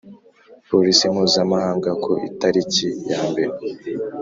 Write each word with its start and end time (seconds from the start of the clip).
Polisi 0.69 1.03
mpuzamahanga 1.13 1.89
ku 2.03 2.11
italiki 2.29 2.87
ya 3.09 3.19
mbere 3.29 3.53